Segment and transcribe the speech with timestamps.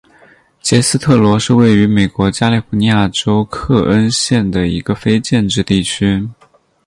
[0.61, 6.27] 杰斯特罗是位于美国加利福尼亚州克恩县的一个非建制地区。